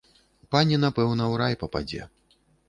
[0.55, 2.09] Пані напэўна ў рай пападзе.